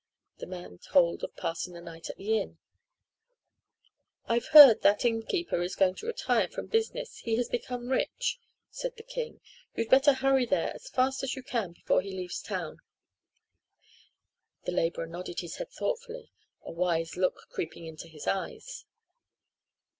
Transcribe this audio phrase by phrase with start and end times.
[0.39, 2.57] The man told of passing the night in the inn.
[4.25, 8.39] "I've heard that innkeeper is going to retire from business, he has become so rich,"
[8.71, 9.41] said the king.
[9.75, 12.79] "You'd better hurry there as fast as you can before he leaves town."
[14.63, 16.31] The laborer nodded his head thoughtfully,
[16.63, 18.85] a wise look creeping into his eyes.